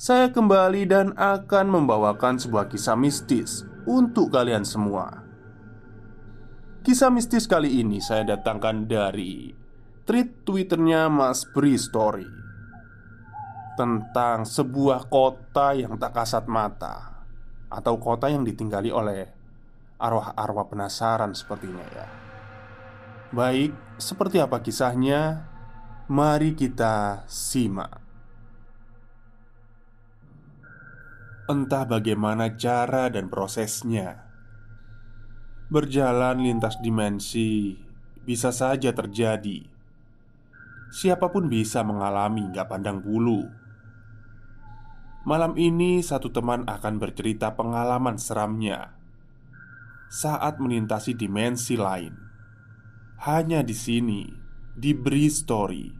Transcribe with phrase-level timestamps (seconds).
[0.00, 5.28] Saya kembali dan akan membawakan sebuah kisah mistis untuk kalian semua.
[6.80, 9.52] Kisah mistis kali ini saya datangkan dari
[10.08, 12.24] tweet twitternya Mas Bri Story
[13.76, 17.28] Tentang sebuah kota yang tak kasat mata
[17.68, 19.28] Atau kota yang ditinggali oleh
[20.00, 22.08] arwah-arwah penasaran sepertinya ya
[23.36, 25.44] Baik, seperti apa kisahnya?
[26.08, 28.09] Mari kita simak
[31.50, 34.22] Entah bagaimana cara dan prosesnya.
[35.66, 37.74] Berjalan lintas dimensi
[38.22, 39.66] Bisa saja terjadi.
[40.94, 43.50] Siapa pun bisa mengalami gak pandang bulu.
[45.26, 48.94] Malam ini satu teman akan bercerita pengalaman seramnya.
[50.06, 52.14] Saat melintasi dimensi lain.
[53.26, 54.22] Hanya di sini
[54.78, 55.90] Di Bri Story.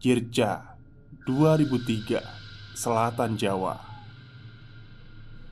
[0.00, 0.80] Jirja
[1.28, 2.37] 2003
[2.78, 3.74] selatan Jawa.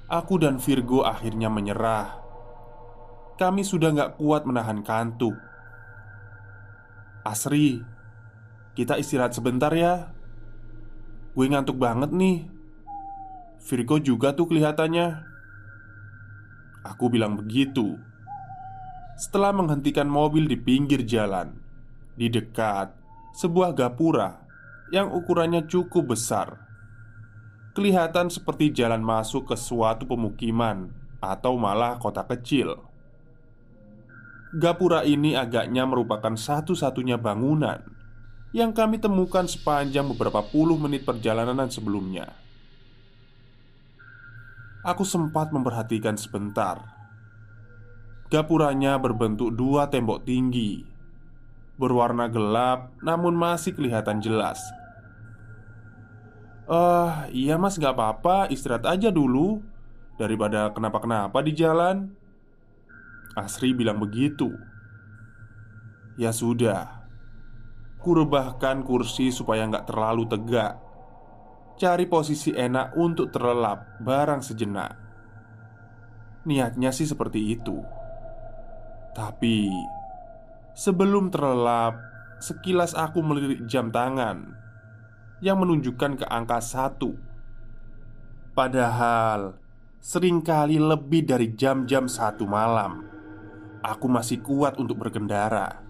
[0.07, 2.23] Aku dan Virgo akhirnya menyerah.
[3.35, 5.35] Kami sudah gak kuat menahan kantuk.
[7.27, 7.83] Asri,
[8.79, 10.15] kita istirahat sebentar ya.
[11.35, 12.47] Gue ngantuk banget nih.
[13.67, 15.27] Virgo juga tuh kelihatannya.
[16.95, 17.99] Aku bilang begitu.
[19.19, 21.59] Setelah menghentikan mobil di pinggir jalan,
[22.15, 22.95] di dekat
[23.35, 24.47] sebuah gapura
[24.95, 26.66] yang ukurannya cukup besar
[27.77, 30.89] kelihatan seperti jalan masuk ke suatu pemukiman
[31.21, 32.81] atau malah kota kecil.
[34.57, 37.85] Gapura ini agaknya merupakan satu-satunya bangunan
[38.57, 42.33] yang kami temukan sepanjang beberapa puluh menit perjalanan sebelumnya.
[44.81, 46.81] Aku sempat memperhatikan sebentar.
[48.33, 50.81] Gapuranya berbentuk dua tembok tinggi,
[51.77, 54.57] berwarna gelap namun masih kelihatan jelas
[56.67, 58.51] Eh, iya mas gak apa-apa.
[58.51, 59.63] Istirahat aja dulu
[60.17, 62.09] Daripada kenapa-kenapa di jalan.
[63.37, 64.49] Asri bilang begitu.
[66.17, 67.05] Ya sudah.
[68.01, 70.81] Kurebahkan kursi supaya nggak terlalu tegak.
[71.77, 74.97] Cari posisi enak untuk terlelap barang sejenak.
[76.49, 77.77] Niatnya sih seperti itu.
[79.13, 79.69] Tapi
[80.77, 81.97] Sebelum terlelap
[82.37, 84.66] Sekilas aku melirik jam tangan
[85.45, 87.17] yang menunjukkan ke angka satu.
[88.57, 89.61] Padahal
[90.01, 93.05] Seringkali lebih dari jam-jam satu malam
[93.85, 95.83] Aku masih kuat untuk berkendara.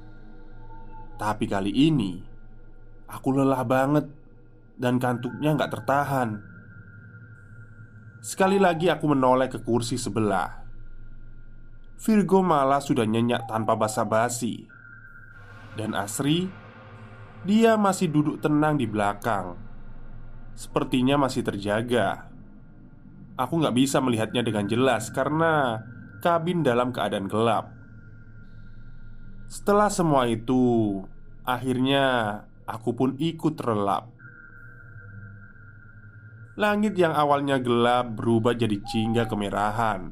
[1.15, 2.19] Tapi kali ini
[3.07, 4.11] Aku lelah banget
[4.75, 6.43] Dan kantuknya nggak tertahan.
[8.27, 10.67] Sekali lagi aku menoleh ke kursi sebelah.
[12.03, 14.67] Virgo malah sudah nyenyak tanpa basa-basi.
[15.79, 16.51] Dan Asri
[17.47, 19.55] dia masih duduk tenang di belakang.
[20.59, 22.27] Sepertinya masih terjaga.
[23.39, 25.79] Aku nggak bisa melihatnya dengan jelas karena
[26.19, 27.71] kabin dalam keadaan gelap.
[29.47, 30.99] Setelah semua itu
[31.47, 34.11] Akhirnya aku pun ikut terlelap
[36.59, 40.11] Langit yang awalnya gelap berubah jadi jingga kemerahan.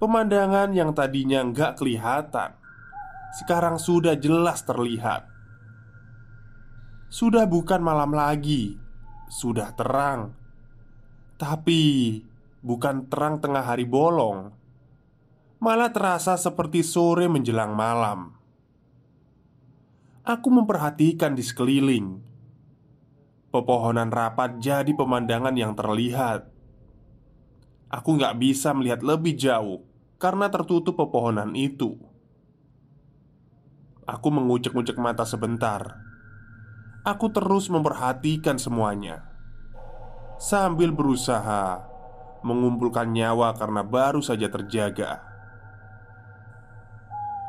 [0.00, 2.56] Pemandangan yang tadinya nggak kelihatan
[3.36, 5.29] Sekarang sudah jelas terlihat
[7.10, 8.78] Sudah bukan malam lagi,
[9.26, 10.30] sudah terang,
[11.42, 12.22] tapi
[12.62, 14.54] bukan terang tengah hari bolong,
[15.58, 18.38] malah terasa seperti sore menjelang malam.
[20.22, 22.22] Aku memperhatikan di sekeliling.
[23.50, 26.46] Pepohonan rapat jadi pemandangan yang terlihat.
[27.90, 29.82] Aku nggak bisa melihat lebih jauh
[30.22, 31.98] karena tertutup pepohonan itu.
[34.06, 36.09] Aku mengucek-ucek mata sebentar.
[37.00, 39.30] Aku terus memperhatikan semuanya
[40.40, 41.84] sambil berusaha
[42.40, 45.20] mengumpulkan nyawa karena baru saja terjaga.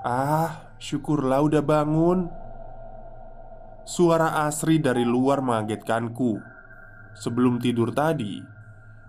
[0.04, 2.28] Ah, syukurlah udah bangun.
[3.88, 6.40] Suara Asri dari luar mengagetkanku.
[7.16, 8.40] Sebelum tidur tadi,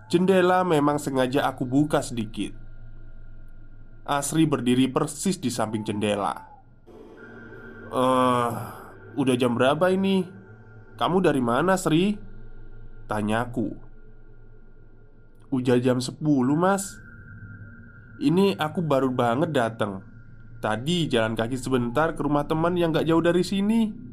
[0.07, 2.55] jendela memang sengaja aku buka sedikit.
[4.03, 6.35] Asri berdiri persis di samping jendela.
[7.87, 8.82] Eh, uh,
[9.17, 10.25] udah jam berapa ini?
[10.97, 12.15] Kamu dari mana, Sri?
[13.09, 13.73] Tanyaku.
[15.53, 16.17] Udah jam 10,
[16.57, 16.97] Mas.
[18.21, 20.05] Ini aku baru banget datang.
[20.63, 24.03] Tadi jalan kaki sebentar ke rumah teman yang gak jauh dari sini.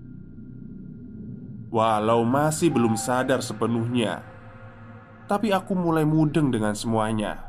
[1.71, 4.27] Walau masih belum sadar sepenuhnya
[5.31, 7.47] Tapi aku mulai mudeng dengan semuanya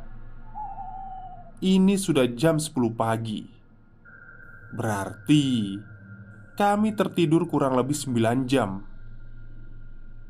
[1.57, 3.41] Ini sudah jam 10 pagi
[4.77, 5.73] Berarti
[6.51, 8.83] Kami tertidur kurang lebih 9 jam.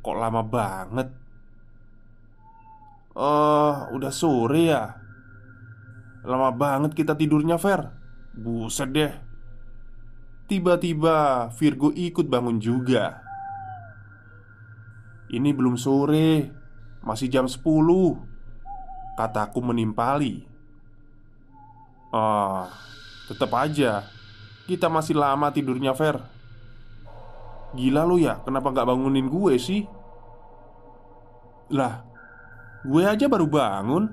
[0.05, 1.09] Kok lama banget?
[3.11, 4.83] Eh, uh, udah sore ya?
[6.21, 7.89] Lama banget kita tidurnya, Fer.
[8.37, 9.13] Buset deh.
[10.45, 13.25] Tiba-tiba Virgo ikut bangun juga.
[15.33, 16.53] Ini belum sore.
[17.01, 17.65] Masih jam 10
[19.17, 20.45] Kataku menimpali.
[22.13, 22.69] Ah,
[23.25, 24.05] tetap aja
[24.71, 26.15] Kita masih lama tidurnya, Fer
[27.75, 29.83] Gila lo ya, kenapa gak bangunin gue sih?
[31.75, 32.07] Lah,
[32.87, 34.07] gue aja baru bangun.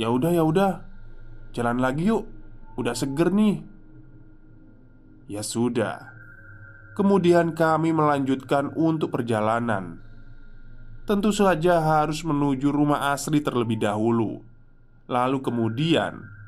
[0.00, 0.72] Ya udah, ya udah.
[1.52, 2.24] Jalan lagi yuk.
[2.80, 3.60] Udah seger nih.
[5.28, 6.10] Ya sudah.
[6.96, 10.02] Kemudian kami melanjutkan untuk perjalanan
[11.08, 14.42] Tentu saja harus menuju rumah Asri terlebih dahulu
[15.08, 16.39] Lalu kemudian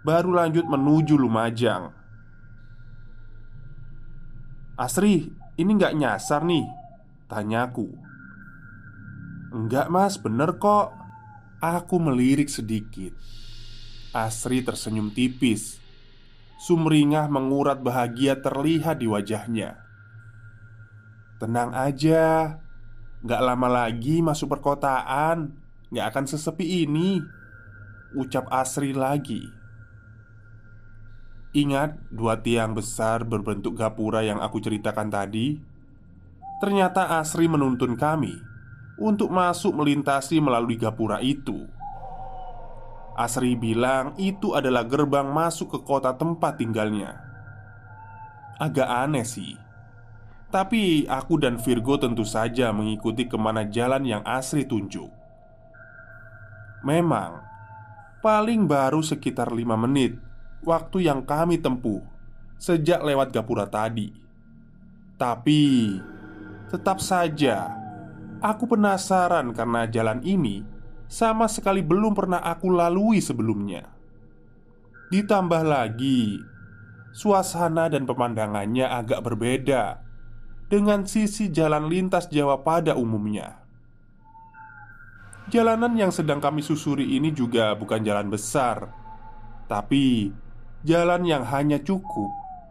[0.00, 1.92] Baru lanjut menuju Lumajang.
[4.80, 5.28] Asri,
[5.60, 6.64] ini nggak nyasar nih?
[7.28, 7.92] Tanyaku
[9.52, 10.96] Enggak mas, bener kok.
[11.60, 13.12] Aku melirik sedikit.
[14.16, 15.76] Asri tersenyum tipis.
[16.64, 19.84] Sumringah mengurat bahagia terlihat di wajahnya.
[21.40, 22.56] Tenang aja
[23.24, 25.56] Gak lama lagi masuk perkotaan
[25.88, 27.16] Gak akan sesepi ini
[28.12, 29.59] Ucap Asri lagi
[31.50, 35.58] Ingat dua tiang besar berbentuk gapura yang aku ceritakan tadi?
[36.62, 38.36] Ternyata Asri menuntun kami
[39.00, 41.66] Untuk masuk melintasi melalui gapura itu
[43.20, 47.20] Asri bilang itu adalah gerbang masuk ke kota tempat tinggalnya.
[48.56, 49.60] Agak aneh sih,
[50.48, 55.12] tapi aku dan Virgo tentu saja mengikuti ke mana jalan yang Asri tunjuk.
[56.80, 57.44] Memang,
[58.24, 60.29] paling baru sekitar lima menit
[60.64, 62.02] waktu yang kami tempuh
[62.60, 64.12] sejak lewat gapura tadi.
[65.16, 65.96] Tapi,
[66.72, 67.80] tetap saja
[68.40, 70.64] aku penasaran karena jalan ini
[71.06, 73.84] sama sekali belum pernah aku lalui sebelumnya.
[75.12, 76.38] Ditambah lagi,
[77.10, 80.00] suasana dan pemandangannya agak berbeda
[80.70, 83.58] dengan sisi jalan lintas Jawa pada umumnya.
[85.50, 88.86] Jalanan yang sedang kami susuri ini juga bukan jalan besar,
[89.66, 90.30] tapi
[90.86, 92.30] jalan yang hanya cukup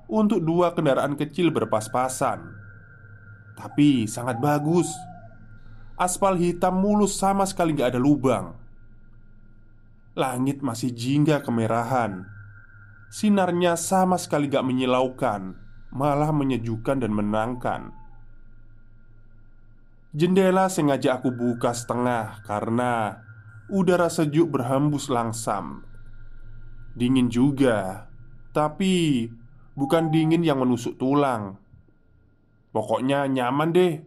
[0.10, 2.44] untuk dua kendaraan kecil berpas-pasan,
[3.54, 4.90] tapi sangat bagus.
[6.00, 8.56] Aspal hitam mulus sama sekali gak ada lubang.
[10.16, 12.24] Langit masih jingga kemerahan.
[13.12, 17.82] Sinarnya sama sekali gak menyilaukan Malah menyejukkan dan menangkan.
[20.14, 23.26] Jendela sengaja aku buka setengah karena
[23.74, 25.89] udara sejuk berhembus langsam.
[27.00, 28.12] Dingin juga,
[28.52, 29.24] tapi
[29.72, 31.56] bukan dingin yang menusuk tulang.
[32.76, 34.04] Pokoknya nyaman deh.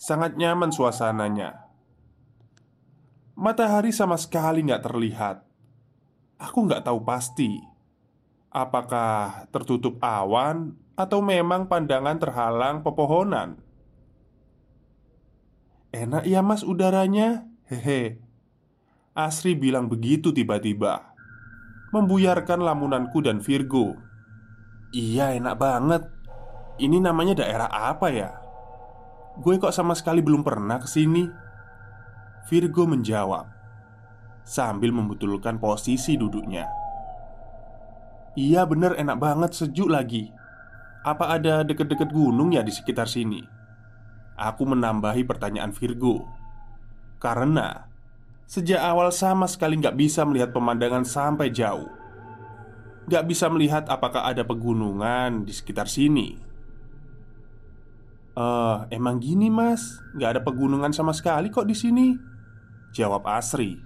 [0.00, 1.68] Sangat nyaman suasananya.
[3.36, 5.44] Matahari sama sekali nggak terlihat.
[6.40, 7.60] Aku nggak tahu pasti.
[8.48, 13.56] Apakah tertutup awan Atau memang pandangan terhalang pepohonan?
[15.92, 17.48] Enak ya mas udaranya.
[17.68, 18.20] Hehe.
[19.16, 21.11] Asri bilang begitu tiba-tiba
[21.92, 24.00] Membuyarkan lamunanku dan Virgo
[24.96, 26.02] Iya enak banget
[26.80, 28.32] Ini namanya daerah apa ya?
[29.36, 31.24] Gue kok sama sekali belum pernah ke sini.
[32.48, 33.48] Virgo menjawab
[34.44, 36.66] sambil membetulkan posisi duduknya.
[38.32, 40.32] Iya bener enak banget sejuk lagi
[41.04, 43.44] Apa ada deket-deket gunung ya di sekitar sini?
[44.40, 46.24] Aku menambahi pertanyaan Virgo
[47.20, 47.91] Karena
[48.52, 51.88] Sejak awal sama sekali nggak bisa melihat pemandangan sampai jauh
[53.08, 56.52] Nggak bisa melihat apakah ada pegunungan di sekitar sini
[58.32, 62.16] Eh, emang gini mas, nggak ada pegunungan sama sekali kok di sini.
[62.96, 63.76] Jawab Asri.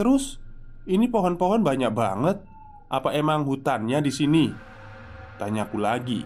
[0.00, 0.40] Terus,
[0.88, 2.40] ini pohon-pohon banyak banget.
[2.88, 4.48] Apa emang hutannya di sini?
[5.36, 6.24] Tanyaku lagi.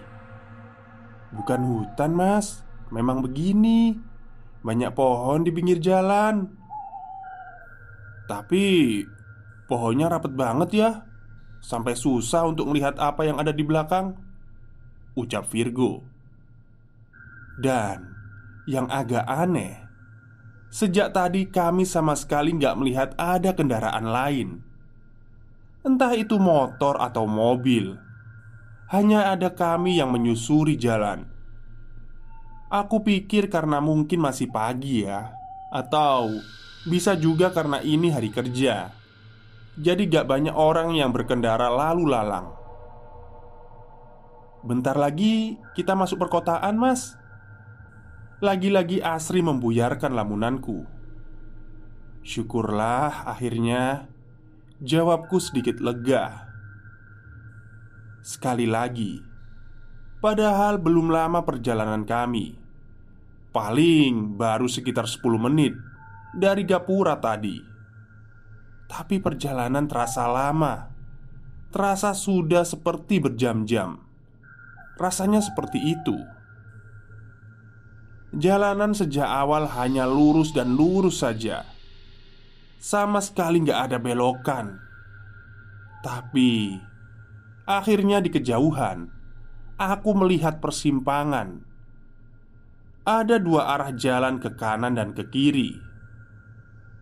[1.35, 2.63] Bukan hutan, Mas.
[2.95, 3.99] Memang begini.
[4.63, 6.58] Banyak pohon di pinggir jalan.
[8.29, 9.03] Tapi
[9.65, 10.91] pohonnya rapet banget ya.
[11.59, 14.15] Sampai susah untuk melihat apa yang ada di belakang.
[15.19, 16.07] Ucap Virgo.
[17.59, 18.15] Dan
[18.71, 19.83] yang agak aneh,
[20.71, 24.49] sejak tadi kami sama sekali nggak melihat ada kendaraan lain.
[25.83, 27.99] Entah itu motor atau mobil,
[28.93, 31.27] hanya ada kami yang menyusuri jalan.
[32.69, 35.33] Aku pikir karena mungkin masih pagi ya,
[35.73, 36.29] atau
[36.89, 38.91] bisa juga karena ini hari kerja.
[39.79, 42.51] Jadi gak banyak orang yang berkendara lalu lalang.
[44.67, 47.15] Bentar lagi kita masuk perkotaan, Mas.
[48.39, 50.87] Lagi-lagi Asri membuyarkan lamunanku
[52.23, 54.07] Syukurlah akhirnya
[54.79, 56.47] Jawabku sedikit lega
[58.23, 59.19] Sekali lagi
[60.23, 62.55] Padahal belum lama perjalanan kami
[63.51, 65.75] Paling baru sekitar 10 menit
[66.37, 67.57] Dari Gapura tadi.
[68.85, 70.93] Tapi perjalanan terasa lama.
[71.73, 74.01] Terasa sudah seperti berjam-jam.
[75.01, 76.17] Rasanya seperti itu.
[78.37, 81.65] Jalanan sejak awal hanya lurus dan lurus saja.
[82.77, 84.77] Sama sekali nggak ada belokan.
[86.05, 86.77] Tapi
[87.69, 89.13] Akhirnya di kejauhan
[89.77, 91.65] Aku melihat persimpangan.
[93.05, 95.88] Ada dua arah jalan ke kanan dan ke kiri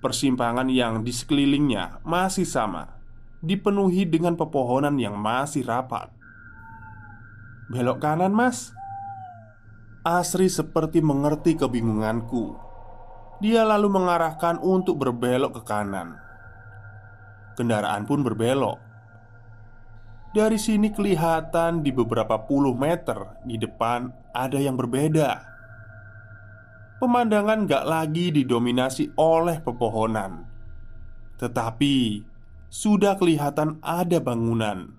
[0.03, 2.97] Persimpangan yang di sekelilingnya masih sama
[3.41, 6.13] Dipenuhi dengan pepohonan yang masih rapat
[7.69, 8.77] Belok kanan mas
[10.07, 12.55] Asri seperti mengerti kebingunganku.
[13.43, 16.15] Dia lalu mengarahkan untuk berbelok ke kanan.
[17.59, 18.79] Kendaraan pun berbelok.
[20.31, 25.56] Dari sini kelihatan di beberapa puluh meter di depan ada yang berbeda.
[26.97, 30.49] Pemandangan gak lagi didominasi oleh pepohonan,
[31.37, 32.25] tetapi
[32.73, 34.97] sudah kelihatan ada bangunan.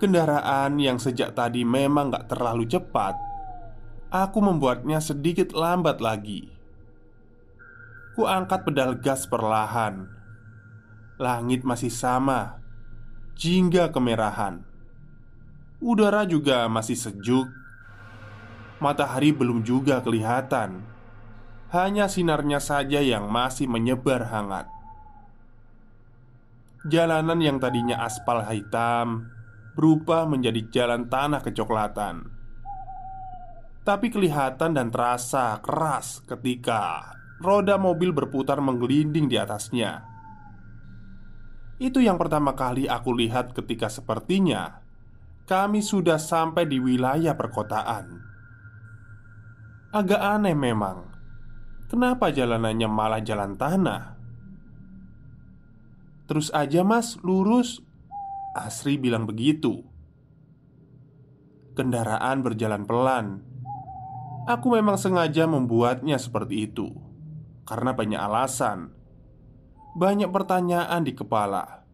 [0.00, 3.34] Kendaraan yang sejak tadi memang gak terlalu cepat
[4.14, 6.46] Aku membuatnya sedikit lambat lagi.
[8.14, 10.06] Ku angkat pedal gas perlahan.
[11.18, 12.62] Langit masih sama
[13.34, 14.62] Jingga kemerahan.
[15.82, 17.50] Udara juga masih sejuk
[18.82, 20.82] Matahari belum juga kelihatan
[21.70, 24.70] Hanya sinarnya saja yang masih menyebar hangat
[26.84, 29.34] Jalanan yang tadinya aspal hitam
[29.74, 32.30] berubah menjadi jalan tanah kecoklatan.
[33.84, 37.12] Tapi kelihatan dan terasa keras ketika
[37.42, 40.04] roda mobil berputar menggelinding di atasnya.
[41.76, 44.80] Itu yang pertama kali aku lihat ketika sepertinya
[45.44, 48.33] kami sudah sampai di wilayah perkotaan.
[49.94, 51.06] Agak aneh memang,
[51.86, 54.18] kenapa jalanannya malah jalan tanah?
[56.26, 57.78] Terus aja, Mas, lurus
[58.54, 59.86] Asri bilang begitu.
[61.78, 63.26] Kendaraan berjalan pelan.
[64.50, 66.90] Aku memang sengaja membuatnya seperti itu
[67.66, 68.94] karena banyak alasan.
[69.94, 71.86] Banyak pertanyaan di kepala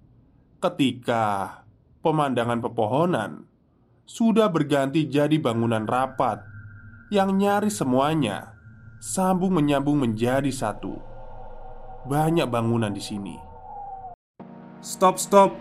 [0.60, 1.64] ketika
[2.00, 3.44] pemandangan pepohonan
[4.04, 6.49] sudah berganti jadi bangunan rapat
[7.10, 8.54] yang nyaris semuanya
[9.02, 10.94] sambung menyambung menjadi satu.
[12.06, 13.36] Banyak bangunan di sini.
[14.80, 15.52] Stop, stop.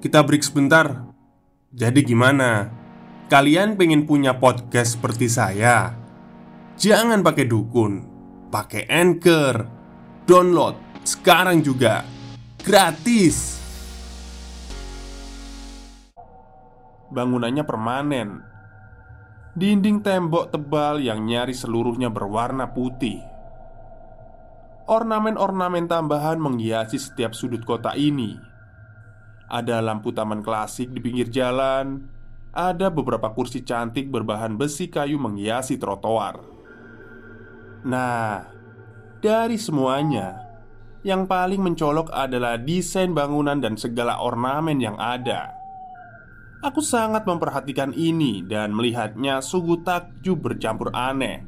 [0.00, 1.08] Kita break sebentar
[1.74, 2.72] Jadi gimana?
[3.28, 5.92] Kalian pengen punya podcast seperti saya?
[6.80, 8.00] Jangan pakai dukun
[8.48, 9.68] Pakai Anchor
[10.24, 10.72] Download
[11.04, 12.00] sekarang juga
[12.64, 13.60] Gratis
[17.12, 18.49] Bangunannya permanen
[19.50, 23.18] Dinding tembok tebal yang nyaris seluruhnya berwarna putih
[24.86, 28.50] Ornamen-ornamen tambahan menghiasi setiap sudut kota ini
[29.50, 32.06] ada lampu taman klasik di pinggir jalan
[32.54, 36.42] ada beberapa kursi cantik berbahan besi kayu menghiasi trotoar.
[37.86, 38.46] Nah,
[39.22, 40.38] dari semuanya,
[41.06, 45.59] yang paling mencolok adalah desain bangunan dan segala ornamen yang ada.
[46.60, 51.40] Aku sangat memperhatikan ini dan melihatnya sungguh takjub bercampur aneh.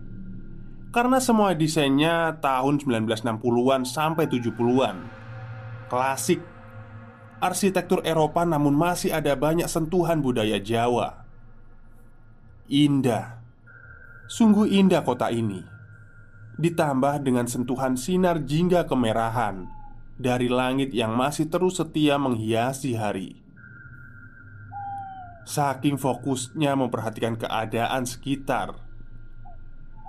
[0.89, 4.97] Karena semua desainnya tahun 1960-an sampai 70-an
[5.93, 6.41] Klasik.
[7.45, 11.29] Arsitektur Eropa namun masih ada banyak sentuhan budaya Jawa.
[12.73, 13.45] Indah.
[14.33, 15.61] Sungguh indah kota ini.
[16.57, 19.69] Ditambah dengan sentuhan sinar jingga kemerahan
[20.17, 23.42] Dari langit yang masih terus setia menghiasi hari
[25.43, 28.79] Saking fokusnya memperhatikan keadaan sekitar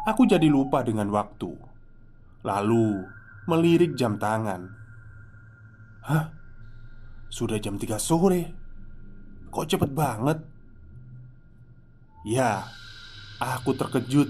[0.05, 1.57] Aku jadi lupa dengan waktu
[2.45, 3.07] Lalu
[3.49, 4.69] melirik jam tangan
[6.05, 6.29] Hah?
[7.33, 8.41] Sudah jam 3 sore
[9.49, 10.37] Kok cepet banget?
[12.29, 12.69] Ya,
[13.41, 14.29] aku terkejut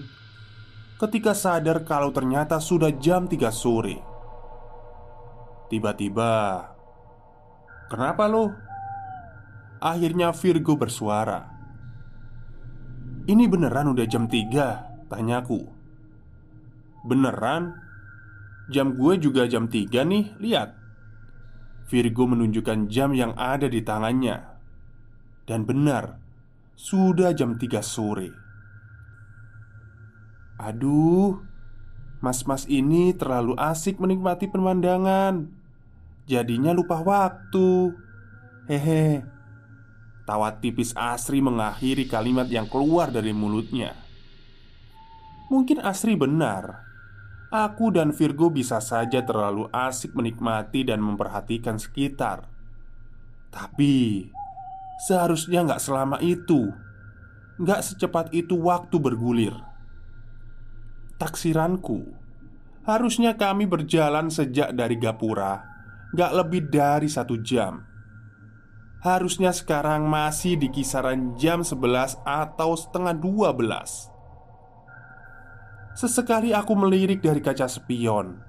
[1.04, 4.00] Ketika sadar kalau ternyata sudah jam 3 sore
[5.68, 6.64] Tiba-tiba
[7.92, 8.73] Kenapa lo?
[9.84, 11.44] Akhirnya Virgo bersuara.
[13.28, 15.12] Ini beneran udah jam 3?
[15.12, 15.60] Tanyaku
[17.04, 17.84] Beneran?
[18.72, 20.80] Jam gue juga jam 3 nih, lihat.
[21.92, 24.56] Virgo menunjukkan jam yang ada di tangannya.
[25.44, 26.16] Dan benar
[26.80, 28.32] Sudah jam 3 sore.
[30.64, 31.44] Aduh
[32.24, 35.52] Mas-mas ini terlalu asik menikmati pemandangan.
[36.24, 37.92] Jadinya lupa waktu.
[38.72, 39.33] Hehe
[40.24, 43.92] Tawa tipis Asri mengakhiri kalimat yang keluar dari mulutnya.
[45.52, 46.88] Mungkin Asri benar.
[47.54, 52.50] Aku dan Virgo bisa saja terlalu asik menikmati dan memperhatikan sekitar.
[53.54, 54.26] Tapi
[55.06, 56.74] seharusnya nggak selama itu,
[57.62, 59.54] nggak secepat itu waktu bergulir.
[61.22, 62.10] Taksiranku,
[62.90, 65.62] harusnya kami berjalan sejak dari Gapura,
[66.18, 67.93] nggak lebih dari satu jam.
[69.04, 74.08] Harusnya sekarang masih di kisaran jam 11 atau setengah 12
[75.92, 78.40] Sesekali aku melirik dari kaca spion.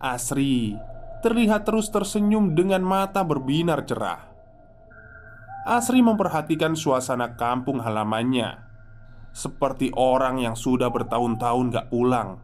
[0.00, 0.80] Asri
[1.20, 4.32] terlihat terus tersenyum dengan mata berbinar cerah.
[5.68, 8.56] Asri memperhatikan suasana kampung halamannya
[9.36, 12.40] Seperti orang yang sudah bertahun-tahun gak pulang.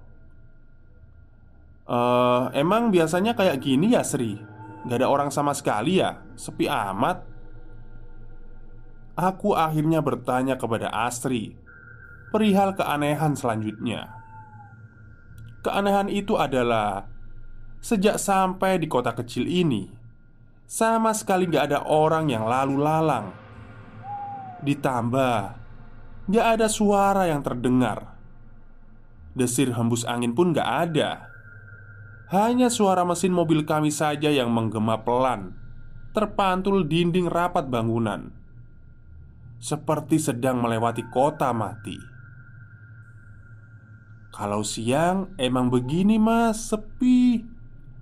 [1.89, 4.52] Uh, Emang biasanya kayak gini ya Sri?
[4.83, 6.19] Gak ada orang sama sekali ya?
[6.35, 7.23] Sepi amat.
[9.15, 11.53] Aku akhirnya bertanya kepada Astri
[12.33, 14.09] Perihal keanehan selanjutnya.
[15.61, 17.07] Keanehan itu adalah
[17.85, 19.87] Sejak sampai di kota kecil ini
[20.65, 23.31] Sama sekali gak ada orang yang lalu lalang.
[24.65, 25.39] Ditambah
[26.33, 28.17] Gak ada suara yang terdengar.
[29.37, 31.32] Desir hembus angin pun gak ada
[32.33, 35.53] hanya suara mesin mobil kami saja yang menggema pelan.
[36.17, 38.33] Terpantul dinding rapat bangunan.
[39.61, 42.01] Seperti sedang melewati kota mati.
[44.33, 47.45] Kalau siang emang begini mas, sepi.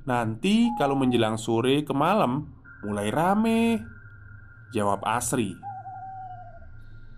[0.06, 2.48] Nanti kalau menjelang sore ke malam
[2.80, 3.84] Mulai rame
[4.72, 5.52] Jawab Asri.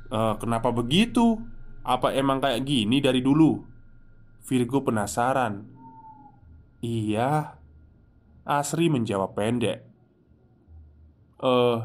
[0.08, 1.38] E, Kenapa begitu?
[1.84, 3.60] Apa emang kayak gini dari dulu?
[4.42, 5.81] Virgo penasaran
[6.82, 7.62] Iya.
[8.42, 9.86] Asri menjawab pendek.
[11.42, 11.78] Eh,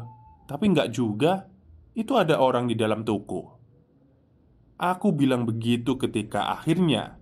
[0.50, 1.46] tapi nggak juga.
[1.98, 3.58] Itu ada orang di dalam toko
[4.78, 7.18] Aku bilang begitu ketika akhirnya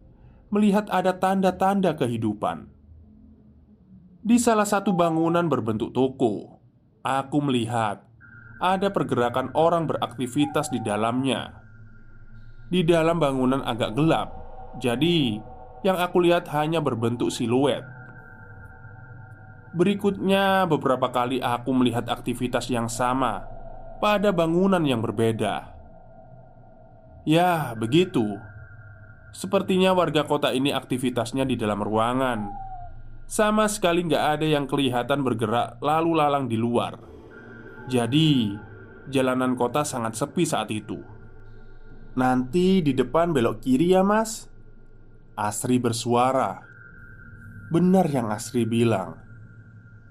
[0.53, 2.69] Melihat ada tanda-tanda kehidupan.
[4.21, 6.61] Di salah satu bangunan berbentuk toko
[7.01, 8.05] Aku melihat
[8.61, 11.65] Ada pergerakan orang beraktivitas di dalamnya.
[12.69, 14.29] Di dalam bangunan agak gelap
[14.77, 15.41] Jadi
[15.85, 17.85] yang aku lihat hanya berbentuk siluet.
[19.77, 23.45] Berikutnya, beberapa kali aku melihat aktivitas yang sama
[24.01, 25.77] pada bangunan yang berbeda.
[27.29, 28.41] Ya, begitu.
[29.37, 32.49] Sepertinya warga kota ini aktivitasnya di dalam ruangan.
[33.29, 36.97] Sama sekali nggak ada yang kelihatan bergerak lalu lalang di luar.
[37.91, 38.55] Jadi,
[39.12, 41.03] jalanan kota sangat sepi saat itu.
[42.17, 44.49] Nanti di depan belok kiri ya, Mas.
[45.37, 46.64] Asri bersuara.
[47.68, 49.20] Benar yang Asri bilang.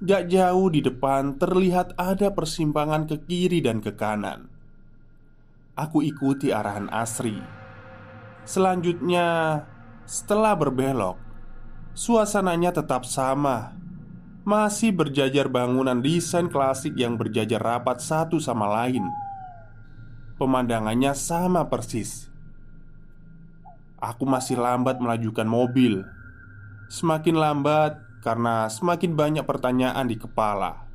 [0.06, 4.54] Gak jauh di depan terlihat ada persimpangan ke kiri dan ke kanan.
[5.74, 7.42] Aku ikuti arahan Asri.
[8.46, 9.60] Selanjutnya
[10.06, 11.18] Setelah berbelok
[11.98, 13.74] Suasananya tetap sama.
[14.46, 19.10] Masih berjajar bangunan desain klasik yang berjajar rapat satu sama lain.
[20.38, 22.35] Pemandangannya sama persis.
[24.06, 26.06] Aku masih lambat melajukan mobil.
[26.94, 30.86] Semakin lambat karena semakin banyak pertanyaan di kepala.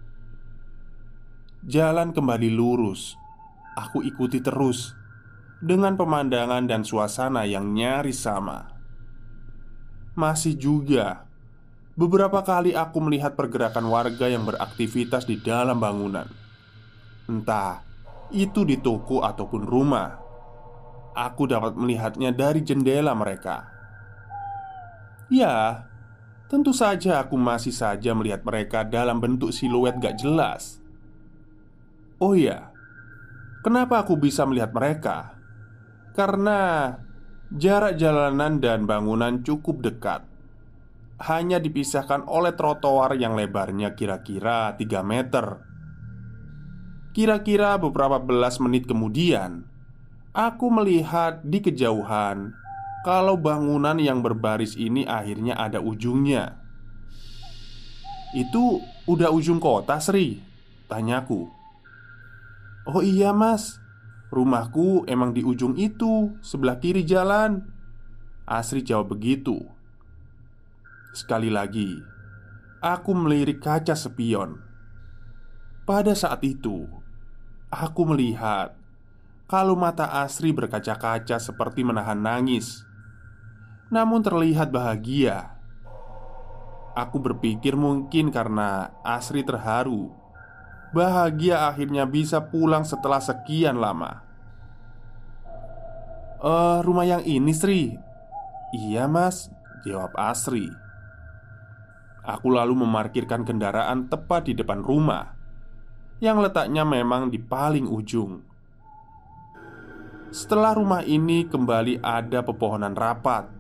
[1.66, 3.18] Jalan kembali lurus.
[3.74, 4.94] Aku ikuti terus
[5.58, 8.70] dengan pemandangan dan suasana yang nyaris sama.
[10.14, 11.26] Masih juga
[11.98, 16.30] beberapa kali aku melihat pergerakan warga yang beraktivitas di dalam bangunan.
[17.26, 17.82] Entah
[18.30, 20.19] itu di toko ataupun rumah.
[21.20, 23.68] Aku dapat melihatnya dari jendela mereka.
[25.28, 25.84] Ya,
[26.48, 30.80] tentu saja aku masih saja melihat mereka dalam bentuk siluet gak jelas.
[32.16, 32.72] Oh ya,
[33.60, 35.36] kenapa aku bisa melihat mereka?
[36.16, 36.90] Karena
[37.54, 40.26] jarak jalanan dan bangunan cukup dekat
[41.22, 45.46] Hanya dipisahkan oleh trotoar yang lebarnya kira-kira 3 meter
[47.14, 49.69] Kira-kira beberapa belas menit kemudian
[50.30, 52.54] Aku melihat di kejauhan
[53.02, 56.58] Kalau bangunan yang berbaris ini akhirnya ada ujungnya
[58.36, 58.78] Itu
[59.10, 60.38] udah ujung kota Sri?
[60.86, 61.50] Tanyaku
[62.86, 63.80] Oh iya mas
[64.30, 67.66] Rumahku emang di ujung itu, sebelah kiri jalan.
[68.46, 69.58] Asri jawab begitu.
[71.10, 71.98] Sekali lagi,
[72.78, 74.62] aku melirik kaca spion.
[75.82, 76.86] Pada saat itu,
[77.74, 78.78] aku melihat
[79.50, 82.86] kalau mata Asri berkaca-kaca seperti menahan nangis,
[83.90, 85.58] namun terlihat bahagia.
[86.94, 90.20] Aku berpikir mungkin karena Asri terharu
[90.90, 94.22] bahagia akhirnya bisa pulang setelah sekian lama.
[96.40, 97.94] Eh, rumah yang ini, Sri.
[98.74, 99.50] Iya, Mas,
[99.82, 100.70] jawab Asri.
[102.22, 105.34] Aku lalu memarkirkan kendaraan tepat di depan rumah
[106.20, 108.49] yang letaknya memang di paling ujung.
[110.30, 113.50] Setelah rumah ini kembali ada pepohonan rapat,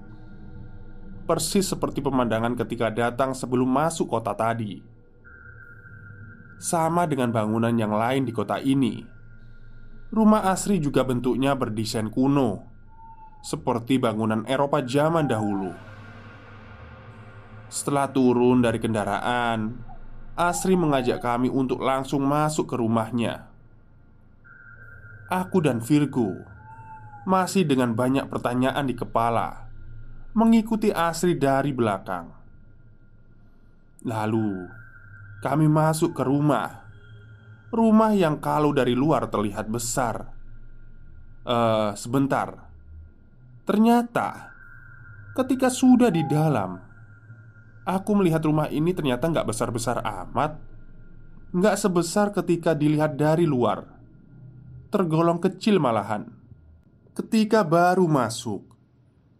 [1.26, 4.78] persis seperti pemandangan ketika datang sebelum masuk kota tadi
[6.62, 9.02] sama dengan bangunan yang lain di kota ini.
[10.14, 12.62] Rumah Asri juga bentuknya berdesain kuno,
[13.42, 15.74] seperti bangunan Eropa zaman dahulu.
[17.66, 19.74] Setelah turun dari kendaraan,
[20.38, 23.50] Asri mengajak kami untuk langsung masuk ke rumahnya.
[25.30, 26.59] Aku dan Virgo
[27.28, 29.68] masih dengan banyak pertanyaan di kepala,
[30.32, 32.32] mengikuti Asri dari belakang.
[34.06, 34.68] Lalu,
[35.44, 36.88] kami masuk ke rumah.
[37.70, 40.32] Rumah yang kalau dari luar terlihat besar.
[41.44, 42.68] Eh, uh, sebentar.
[43.64, 44.50] Ternyata
[45.36, 46.76] ketika sudah di dalam,
[47.86, 50.58] aku melihat rumah ini ternyata nggak besar-besar amat.
[51.50, 53.86] Nggak sebesar ketika dilihat dari luar.
[54.90, 56.39] Tergolong kecil malahan.
[57.10, 58.70] Ketika baru masuk,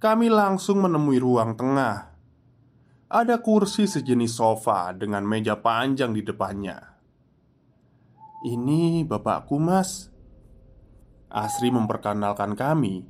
[0.03, 2.11] kami langsung menemui ruang tengah
[3.07, 6.99] ada kursi sejenis sofa dengan meja panjang di depannya.
[8.43, 10.11] "Ini bapakku, Mas."
[11.31, 13.07] Asri memperkenalkan kami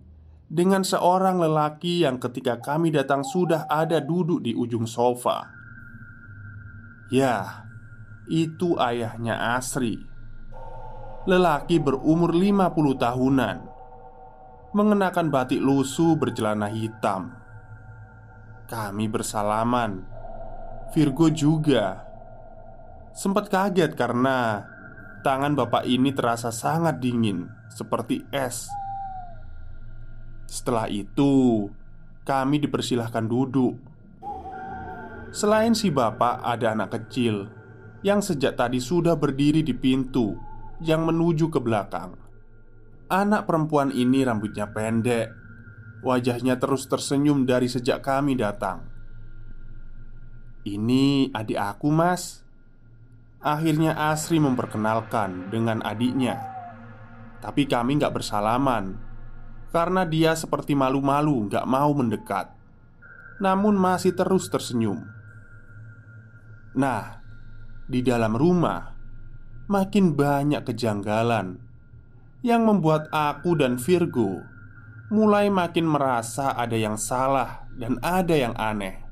[0.52, 5.48] dengan seorang lelaki yang ketika kami datang sudah ada duduk di ujung sofa.
[7.08, 7.64] Ya,
[8.28, 10.04] itu ayahnya Asri.
[11.24, 13.69] Lelaki berumur 50 tahunan
[14.70, 17.40] Mengenakan batik lusuh bercelana hitam
[18.70, 20.06] kami bersalaman.
[20.94, 22.06] Virgo juga
[23.10, 24.62] sempat kaget karena
[25.26, 28.70] tangan bapak ini terasa sangat dingin, seperti es.
[30.46, 31.66] Setelah itu,
[32.22, 33.74] kami dipersilahkan duduk.
[35.34, 37.50] Selain si bapak, ada anak kecil
[38.06, 40.34] yang sejak tadi sudah berdiri di pintu
[40.82, 42.19] yang menuju ke belakang.
[43.10, 45.40] Anak perempuan ini rambutnya pendek,
[46.00, 48.88] Wajahnya terus tersenyum dari sejak kami datang.
[50.64, 52.40] "Ini adik aku, Mas."
[53.40, 56.40] Akhirnya Asri memperkenalkan dengan adiknya.
[57.40, 59.00] Tapi kami nggak bersalaman
[59.72, 62.52] karena dia seperti malu-malu nggak mau mendekat.
[63.40, 65.00] Namun masih terus tersenyum.
[66.76, 67.24] Nah,
[67.88, 68.92] di dalam rumah
[69.72, 71.69] makin banyak kejanggalan
[72.40, 74.40] yang membuat aku dan Virgo
[75.10, 79.02] mulai makin merasa ada yang salah dan ada yang aneh.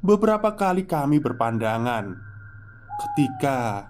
[0.00, 2.16] Beberapa kali kami berpandangan
[3.04, 3.84] ketika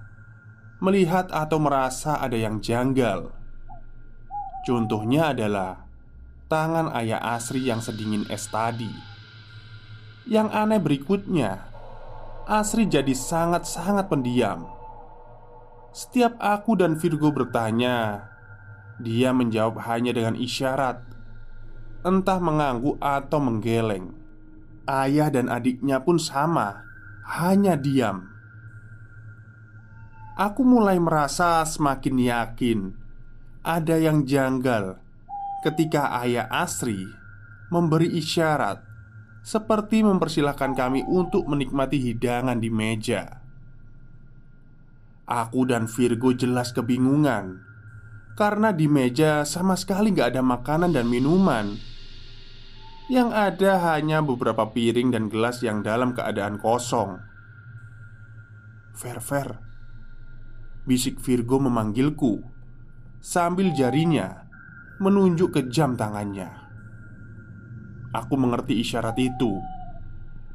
[0.83, 3.31] melihat atau merasa ada yang janggal.
[4.67, 5.87] Contohnya adalah
[6.51, 8.91] tangan ayah Asri yang sedingin es tadi.
[10.27, 11.63] Yang aneh berikutnya,
[12.51, 14.80] Asri jadi sangat-sangat pendiam.
[15.91, 18.31] Setiap aku dan Virgo bertanya,
[19.03, 21.03] Dia menjawab hanya dengan isyarat,
[22.07, 24.15] entah mengangguk atau menggeleng.
[24.87, 26.87] Ayah dan adiknya pun sama,
[27.27, 28.31] hanya diam.
[30.39, 32.81] Aku mulai merasa semakin yakin
[33.61, 34.97] ada yang janggal
[35.61, 37.05] ketika ayah Asri
[37.69, 38.81] memberi isyarat
[39.45, 43.40] seperti mempersilahkan kami untuk menikmati hidangan di meja.
[45.31, 47.71] Aku dan Virgo jelas kebingungan
[48.35, 51.77] karena di meja sama sekali nggak ada makanan dan minuman.
[53.07, 57.21] Yang ada hanya beberapa piring dan gelas yang dalam keadaan kosong.
[58.97, 59.49] Ver, Ver,
[60.89, 62.41] bisik Virgo memanggilku
[63.21, 64.49] sambil jarinya
[64.99, 66.49] menunjuk ke jam tangannya.
[68.17, 69.63] Aku mengerti isyarat itu.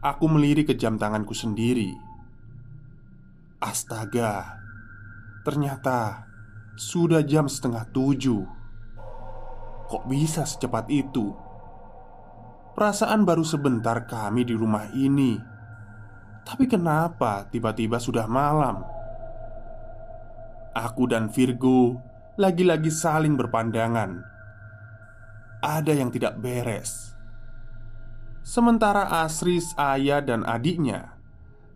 [0.02, 1.94] Aku melirik ke jam tanganku sendiri.
[3.62, 4.65] Astaga,
[5.46, 6.26] ternyata
[6.74, 8.42] sudah jam setengah tujuh.
[9.86, 11.30] Kok bisa secepat itu?
[12.74, 15.38] Perasaan baru sebentar kami di rumah ini.
[16.42, 18.82] Tapi kenapa tiba-tiba sudah malam?
[20.76, 22.02] Aku dan Virgo
[22.36, 24.20] lagi-lagi saling berpandangan.
[25.64, 27.16] Ada yang tidak beres.
[28.46, 31.18] Sementara Asris, ayah, dan adiknya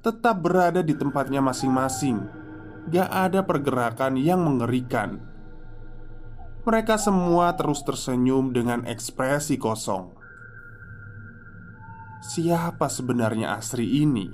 [0.06, 2.49] Tetap berada di tempatnya masing-masing
[2.88, 5.20] gak ada pergerakan yang mengerikan.
[6.64, 10.16] Mereka semua terus tersenyum dengan ekspresi kosong.
[12.24, 14.30] Siapa sebenarnya Asri ini?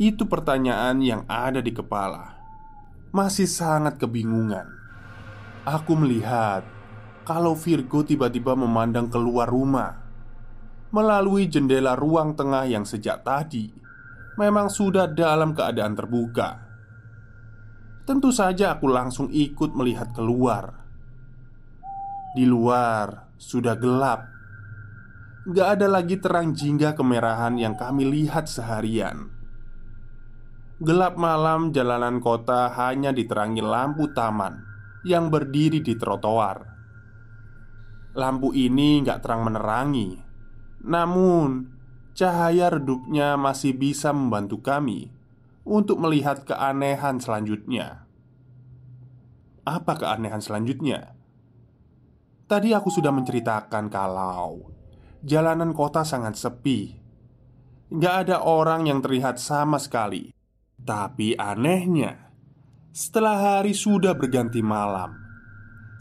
[0.00, 2.38] Itu pertanyaan yang ada di kepala.
[3.12, 4.66] Masih sangat kebingungan.
[5.68, 6.64] Aku melihat
[7.22, 10.02] kalau Virgo tiba-tiba memandang keluar rumah
[10.90, 13.72] melalui jendela ruang tengah yang sejak tadi
[14.36, 16.71] memang sudah dalam keadaan terbuka.
[18.12, 20.84] Tentu saja aku langsung ikut melihat keluar.
[22.36, 24.28] Di luar sudah gelap.
[25.48, 29.32] Gak ada lagi terang jingga kemerahan yang kami lihat seharian.
[30.76, 34.60] Gelap malam jalanan kota hanya diterangi lampu taman
[35.08, 36.68] Yang berdiri di trotoar.
[38.12, 40.20] Lampu ini gak terang menerangi.
[40.84, 41.64] Namun
[42.12, 45.08] Cahaya redupnya masih bisa membantu kami
[45.62, 48.06] untuk melihat keanehan selanjutnya.
[49.62, 51.14] Apa keanehan selanjutnya?
[52.50, 54.68] Tadi aku sudah menceritakan kalau
[55.22, 56.98] jalanan kota sangat sepi.
[57.92, 60.34] Gak ada orang yang terlihat sama sekali.
[60.82, 62.34] Tapi anehnya,
[62.90, 65.14] setelah hari sudah berganti malam,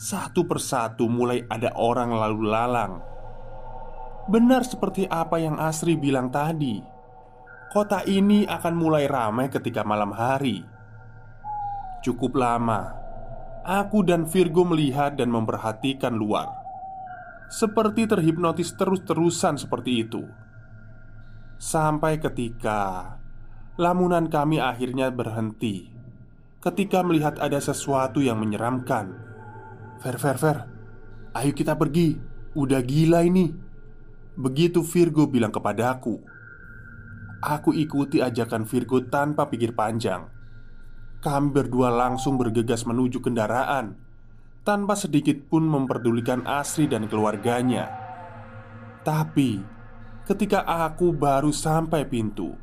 [0.02, 2.94] satu persatu mulai ada orang lalu lalang.
[4.26, 6.91] Benar seperti apa yang Asri bilang tadi
[7.72, 10.60] kota ini akan mulai ramai ketika malam hari.
[12.04, 12.92] Cukup lama,
[13.64, 16.52] aku dan Virgo melihat dan memperhatikan luar,
[17.48, 20.28] seperti terhipnotis terus-terusan seperti itu.
[21.56, 23.16] Sampai ketika
[23.80, 25.92] lamunan kami akhirnya berhenti
[26.62, 29.18] ketika melihat ada sesuatu yang menyeramkan.
[30.02, 30.58] Ver, ver, ver,
[31.34, 32.18] ayo kita pergi.
[32.54, 33.50] Udah gila ini.
[34.38, 36.22] Begitu Virgo bilang kepadaku.
[37.42, 40.30] Aku ikuti ajakan Virgo tanpa pikir panjang.
[41.26, 43.98] Kami berdua langsung bergegas menuju kendaraan
[44.62, 47.90] tanpa sedikit pun memperdulikan Asri dan keluarganya.
[49.02, 49.58] Tapi
[50.30, 52.54] ketika aku baru sampai pintu,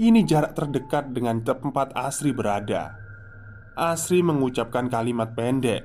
[0.00, 2.96] ini jarak terdekat dengan tempat Asri berada.
[3.76, 5.84] Asri mengucapkan kalimat pendek,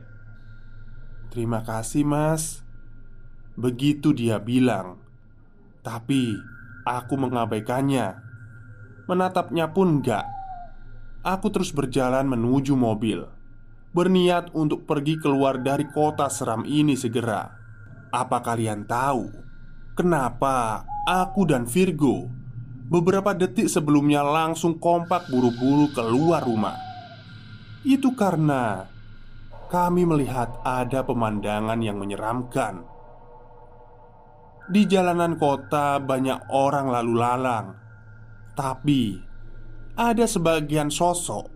[1.36, 2.64] "Terima kasih, Mas."
[3.60, 5.00] Begitu dia bilang,
[5.80, 6.55] tapi
[6.86, 8.22] Aku mengabaikannya.
[9.10, 10.22] Menatapnya pun enggak.
[11.26, 13.26] Aku terus berjalan menuju mobil.
[13.90, 17.50] Berniat untuk pergi keluar dari kota seram ini segera.
[18.14, 19.34] Apa kalian tahu?
[19.98, 22.30] Kenapa aku dan Virgo
[22.86, 26.78] Beberapa detik sebelumnya langsung kompak buru-buru keluar rumah?
[27.82, 28.86] Itu karena
[29.66, 32.86] Kami melihat ada pemandangan yang menyeramkan
[34.66, 37.68] di jalanan kota banyak orang lalu lalang.
[38.56, 39.22] Tapi
[39.96, 41.48] Ada sebagian sosok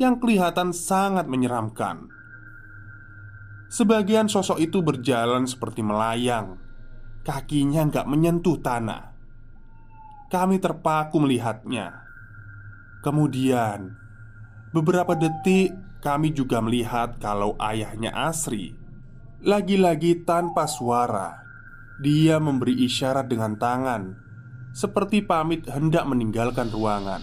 [0.00, 2.08] Yang kelihatan sangat menyeramkan.
[3.70, 6.58] Sebagian sosok itu berjalan seperti melayang.
[7.22, 9.14] Kakinya nggak menyentuh tanah.
[10.30, 12.04] Kami terpaku melihatnya.
[13.04, 13.94] Kemudian
[14.74, 15.70] Beberapa detik
[16.02, 18.74] kami juga melihat kalau ayahnya Asri
[19.44, 21.43] Lagi-lagi tanpa suara
[22.02, 24.18] dia memberi isyarat dengan tangan,
[24.74, 27.22] seperti pamit hendak meninggalkan ruangan.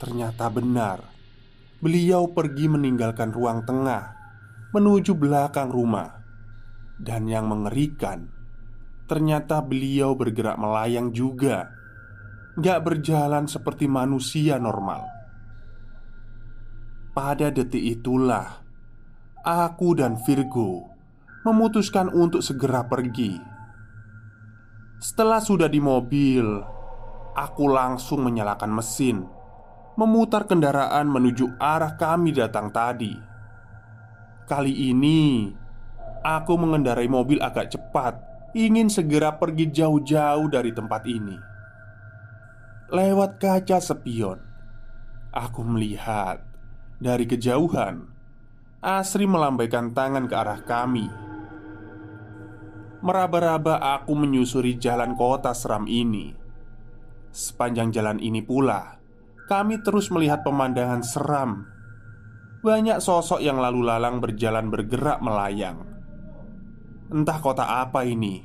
[0.00, 0.98] Ternyata benar,
[1.84, 4.22] beliau pergi meninggalkan ruang tengah
[4.72, 6.24] menuju belakang rumah,
[6.96, 8.32] dan yang mengerikan,
[9.04, 11.68] ternyata beliau bergerak melayang juga,
[12.56, 15.04] gak berjalan seperti manusia normal.
[17.12, 18.64] Pada detik itulah
[19.44, 20.91] aku dan Virgo
[21.42, 23.38] memutuskan untuk segera pergi.
[25.02, 26.46] Setelah sudah di mobil,
[27.34, 29.26] aku langsung menyalakan mesin,
[29.98, 33.10] memutar kendaraan menuju arah kami datang tadi.
[34.46, 35.50] Kali ini
[36.22, 38.14] aku mengendarai mobil agak cepat,
[38.54, 41.36] ingin segera pergi jauh-jauh dari tempat ini.
[42.92, 44.38] Lewat kaca spion,
[45.34, 46.38] aku melihat
[47.02, 48.12] dari kejauhan
[48.82, 51.06] Asri melambaikan tangan ke arah kami.
[53.02, 56.30] Meraba-raba aku menyusuri jalan kota seram ini.
[57.34, 59.02] Sepanjang jalan ini pula
[59.50, 61.66] Kami terus melihat pemandangan seram.
[62.62, 65.82] Banyak sosok yang lalu lalang berjalan bergerak melayang.
[67.10, 68.38] Entah kota apa ini.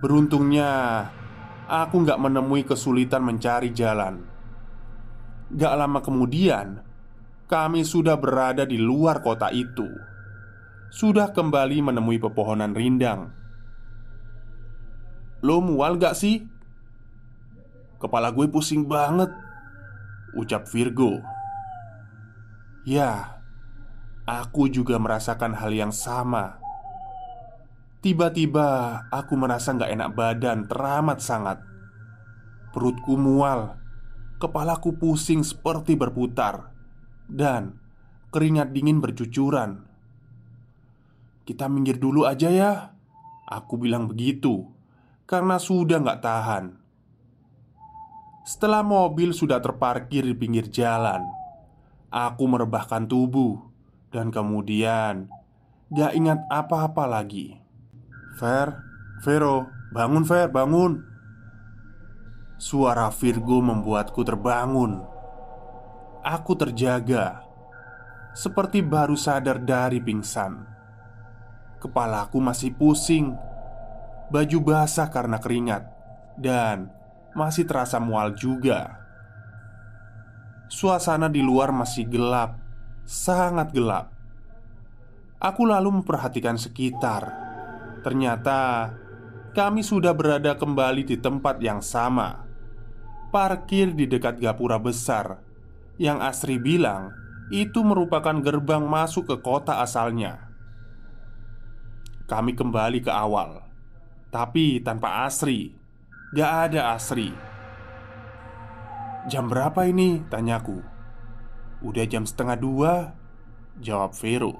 [0.00, 0.72] Beruntungnya
[1.68, 4.24] Aku nggak menemui kesulitan mencari jalan.
[5.52, 6.80] Gak lama kemudian
[7.44, 9.86] Kami sudah berada di luar kota itu.
[10.88, 13.39] Sudah kembali menemui pepohonan rindang
[15.40, 16.44] Lo mual gak sih?
[17.96, 19.32] Kepala gue pusing banget
[20.36, 21.20] Ucap Virgo.
[22.84, 23.40] Ya
[24.28, 26.60] Aku juga merasakan hal yang sama.
[28.04, 31.58] Tiba-tiba aku merasa gak enak badan teramat sangat.
[32.70, 33.80] Perutku mual
[34.38, 36.70] Kepalaku pusing seperti berputar
[37.26, 37.76] Dan
[38.30, 39.84] keringat dingin bercucuran.
[41.42, 42.72] Kita minggir dulu aja ya
[43.50, 44.79] Aku bilang begitu
[45.30, 46.74] karena sudah nggak tahan.
[48.42, 51.22] Setelah mobil sudah terparkir di pinggir jalan,
[52.10, 53.62] aku merebahkan tubuh
[54.10, 55.30] dan kemudian
[55.94, 57.54] gak ingat apa-apa lagi.
[58.42, 58.74] Fer,
[59.22, 60.98] Vero, bangun Fer, bangun.
[62.58, 64.98] Suara Virgo membuatku terbangun.
[66.26, 67.46] Aku terjaga,
[68.34, 70.66] seperti baru sadar dari pingsan.
[71.78, 73.49] Kepalaku masih pusing
[74.30, 75.90] Baju basah karena keringat
[76.38, 76.86] Dan
[77.34, 79.02] masih terasa mual juga.
[80.70, 82.54] Suasana di luar masih gelap
[83.02, 84.14] Sangat gelap.
[85.42, 87.26] Aku lalu memperhatikan sekitar.
[88.06, 88.94] Ternyata
[89.50, 92.46] Kami sudah berada kembali di tempat yang sama.
[93.34, 95.42] Parkir di dekat gapura besar
[95.98, 97.10] Yang Asri bilang
[97.50, 100.54] Itu merupakan gerbang masuk ke kota asalnya.
[102.30, 103.69] Kami kembali ke awal
[104.30, 105.74] tapi tanpa Asri.
[106.30, 107.34] Gak ada Asri.
[109.28, 110.24] Jam berapa ini?
[110.32, 110.80] Tanyaku
[111.84, 112.92] Udah jam setengah dua?
[113.82, 114.54] Jawab Vero.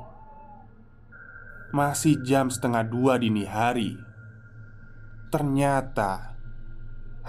[1.70, 3.94] Masih jam setengah dua dini hari.
[5.30, 6.35] Ternyata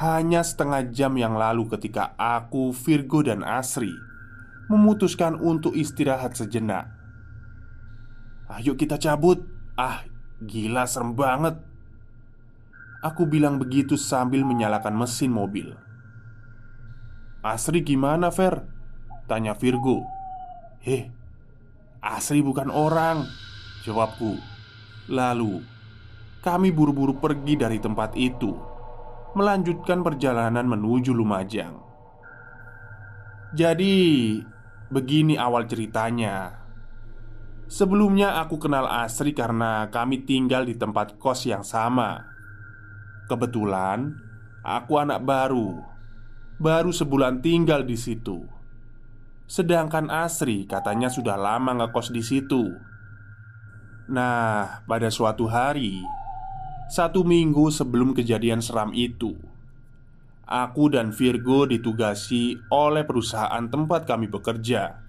[0.01, 3.93] Hanya setengah jam yang lalu ketika aku, Virgo dan Asri
[4.65, 6.89] Memutuskan untuk istirahat sejenak.
[8.49, 9.45] Ayo kita cabut.
[9.77, 10.03] Ah
[10.41, 11.70] gila serem banget
[13.01, 15.73] Aku bilang begitu sambil menyalakan mesin mobil.
[17.41, 18.61] Asri gimana Fer?
[19.25, 20.05] Tanya Virgo.
[20.85, 21.09] Heh
[22.01, 23.25] Asri bukan orang
[23.81, 24.37] Jawabku.
[25.09, 25.65] Lalu
[26.45, 28.53] Kami buru-buru pergi dari tempat itu
[29.33, 31.81] Melanjutkan perjalanan menuju Lumajang.
[33.57, 33.97] Jadi
[34.91, 36.51] Begini awal ceritanya.
[37.71, 42.30] Sebelumnya aku kenal Asri karena kami tinggal di tempat kos yang sama
[43.31, 44.11] Kebetulan
[44.59, 45.79] aku anak baru,
[46.59, 48.43] baru sebulan tinggal di situ.
[49.47, 52.75] Sedangkan Asri katanya sudah lama ngekos di situ.
[54.11, 56.03] Nah, pada suatu hari,
[56.91, 59.31] satu minggu sebelum kejadian seram itu,
[60.43, 64.99] aku dan Virgo ditugasi oleh perusahaan tempat kami bekerja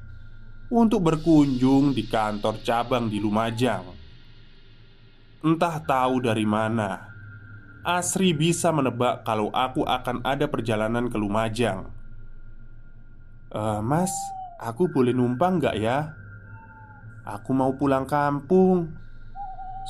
[0.71, 3.83] untuk berkunjung di kantor cabang di Lumajang.
[5.43, 7.12] Entah tahu dari mana
[7.83, 11.91] Asri bisa menebak kalau aku akan ada perjalanan ke Lumajang.
[13.51, 14.15] Uh, mas,
[14.63, 16.15] aku boleh numpang gak ya?
[17.27, 18.95] Aku mau pulang kampung.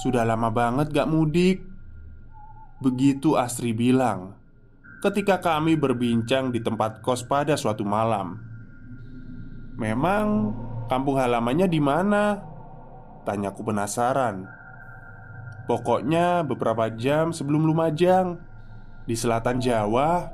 [0.01, 1.61] Sudah lama banget gak mudik.
[2.81, 4.43] Begitu Asri bilang
[5.03, 8.39] ketika kami berbincang di tempat kos pada suatu malam.
[9.75, 10.55] Memang
[10.87, 12.39] kampung halamannya di mana?
[13.27, 14.62] Tanyaku penasaran.
[15.67, 18.39] Pokoknya beberapa jam sebelum Lumajang
[19.07, 20.31] Di selatan Jawa.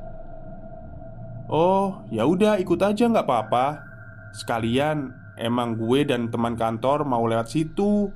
[1.48, 3.80] Oh, ya udah ikut aja nggak apa-apa.
[4.36, 5.08] Sekalian
[5.40, 8.12] emang gue dan teman kantor mau lewat situ.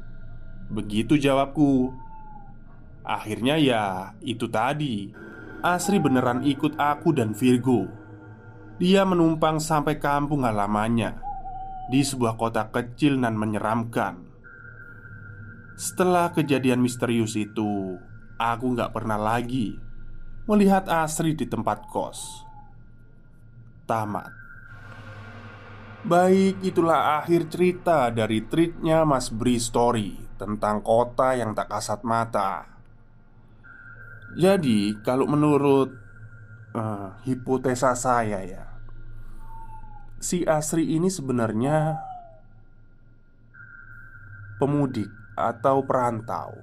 [0.68, 1.92] Begitu jawabku.
[3.04, 5.08] Akhirnya ya itu tadi.
[5.64, 7.88] Asri beneran ikut aku dan Virgo.
[8.76, 11.14] Dia menumpang sampai kampung halamannya
[11.86, 14.31] Di sebuah kota kecil dan menyeramkan
[15.76, 17.96] Setelah kejadian misterius itu
[18.36, 19.78] Aku gak pernah lagi
[20.42, 22.42] Melihat Asri di tempat kos.
[23.86, 24.34] Tamat.
[26.02, 32.66] Baik, itulah akhir cerita dari treatnya Mas Bri Story Tentang kota yang tak kasat mata.
[34.34, 35.94] Jadi, kalau menurut
[36.74, 38.66] uh, hipotesa saya ya
[40.18, 42.02] Si Asri ini sebenarnya
[44.58, 46.54] Pemudik atau perantau.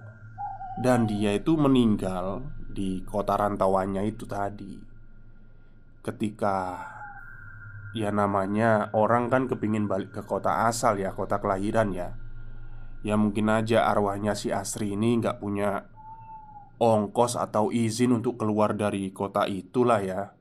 [0.79, 4.79] Dan dia itu meninggal di kota rantauannya itu tadi.
[5.99, 6.79] Ketika
[7.89, 12.13] Ya namanya orang kan kepingin balik ke kota asal ya Kota kelahiran ya.
[13.01, 15.89] Ya mungkin aja arwahnya si Asri ini nggak punya
[16.79, 20.31] Ongkos atau izin untuk keluar dari kota itulah ya.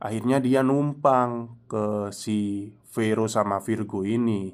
[0.00, 4.48] Akhirnya dia numpang ke si Vero sama Virgo ini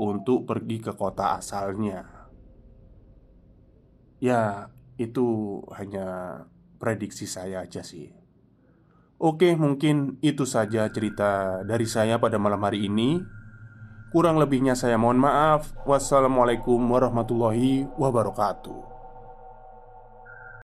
[0.00, 2.19] Untuk pergi ke kota asalnya
[4.20, 4.68] Ya
[5.00, 6.44] itu hanya
[6.76, 8.20] prediksi saya aja sih
[9.20, 13.20] Oke, mungkin itu saja cerita dari saya pada malam hari ini.
[14.16, 15.76] Kurang lebihnya saya mohon maaf.
[15.84, 18.89] Wassalamualaikum warahmatullahi wabarakatuh.